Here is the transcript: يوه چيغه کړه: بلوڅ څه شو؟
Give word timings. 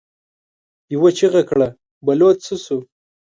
يوه 0.93 1.09
چيغه 1.17 1.41
کړه: 1.49 1.67
بلوڅ 2.05 2.37
څه 2.47 2.55
شو؟ 2.63 2.77